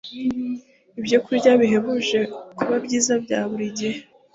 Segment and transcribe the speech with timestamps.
[0.99, 2.19] ibyokurya bihebuje
[2.57, 3.99] kuba byiza bya buri gihe